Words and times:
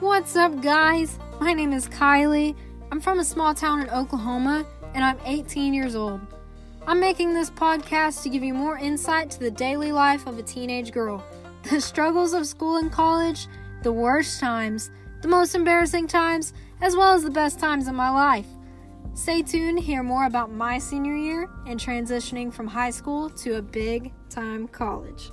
What's 0.00 0.36
up, 0.36 0.62
guys? 0.62 1.18
My 1.40 1.52
name 1.52 1.72
is 1.72 1.88
Kylie. 1.88 2.54
I'm 2.92 3.00
from 3.00 3.18
a 3.18 3.24
small 3.24 3.52
town 3.52 3.80
in 3.80 3.90
Oklahoma, 3.90 4.64
and 4.94 5.04
I'm 5.04 5.18
18 5.24 5.74
years 5.74 5.96
old. 5.96 6.20
I'm 6.86 7.00
making 7.00 7.34
this 7.34 7.50
podcast 7.50 8.22
to 8.22 8.28
give 8.28 8.44
you 8.44 8.54
more 8.54 8.78
insight 8.78 9.28
to 9.32 9.40
the 9.40 9.50
daily 9.50 9.90
life 9.90 10.28
of 10.28 10.38
a 10.38 10.42
teenage 10.44 10.92
girl, 10.92 11.24
the 11.68 11.80
struggles 11.80 12.32
of 12.32 12.46
school 12.46 12.76
and 12.76 12.92
college, 12.92 13.48
the 13.82 13.90
worst 13.90 14.38
times, 14.38 14.92
the 15.20 15.26
most 15.26 15.56
embarrassing 15.56 16.06
times, 16.06 16.52
as 16.80 16.94
well 16.94 17.12
as 17.12 17.24
the 17.24 17.30
best 17.30 17.58
times 17.58 17.88
in 17.88 17.96
my 17.96 18.08
life. 18.10 18.46
Stay 19.14 19.42
tuned 19.42 19.78
to 19.78 19.84
hear 19.84 20.04
more 20.04 20.26
about 20.26 20.52
my 20.52 20.78
senior 20.78 21.16
year 21.16 21.50
and 21.66 21.80
transitioning 21.80 22.52
from 22.52 22.68
high 22.68 22.90
school 22.90 23.28
to 23.30 23.56
a 23.56 23.62
big 23.62 24.12
time 24.30 24.68
college. 24.68 25.32